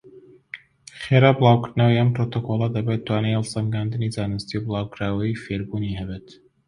خێرا 1.01 1.31
بڵاوکردنەوەی 1.37 1.99
ئەم 1.99 2.09
پڕۆتۆکۆڵە 2.15 2.67
دەبێت 2.75 3.01
توانای 3.07 3.35
هەڵسەنگاندنی 3.37 4.13
زانستی 4.15 4.57
و 4.57 4.65
بڵاوکراوەی 4.65 5.39
فێربوونی 5.43 5.97
هەبێت. 5.99 6.27